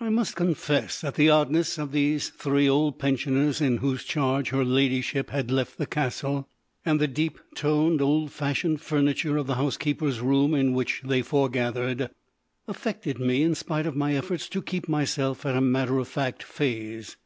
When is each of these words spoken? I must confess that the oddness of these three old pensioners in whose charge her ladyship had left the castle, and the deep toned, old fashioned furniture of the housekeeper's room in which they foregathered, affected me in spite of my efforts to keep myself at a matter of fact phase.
I 0.00 0.08
must 0.08 0.36
confess 0.36 1.02
that 1.02 1.16
the 1.16 1.28
oddness 1.28 1.76
of 1.76 1.92
these 1.92 2.30
three 2.30 2.66
old 2.66 2.98
pensioners 2.98 3.60
in 3.60 3.76
whose 3.76 4.04
charge 4.04 4.48
her 4.48 4.64
ladyship 4.64 5.28
had 5.28 5.50
left 5.50 5.76
the 5.76 5.84
castle, 5.84 6.48
and 6.86 6.98
the 6.98 7.06
deep 7.06 7.38
toned, 7.54 8.00
old 8.00 8.32
fashioned 8.32 8.80
furniture 8.80 9.36
of 9.36 9.46
the 9.46 9.56
housekeeper's 9.56 10.20
room 10.20 10.54
in 10.54 10.72
which 10.72 11.02
they 11.04 11.20
foregathered, 11.20 12.08
affected 12.66 13.18
me 13.20 13.42
in 13.42 13.54
spite 13.54 13.84
of 13.84 13.94
my 13.94 14.14
efforts 14.16 14.48
to 14.48 14.62
keep 14.62 14.88
myself 14.88 15.44
at 15.44 15.54
a 15.54 15.60
matter 15.60 15.98
of 15.98 16.08
fact 16.08 16.42
phase. 16.42 17.18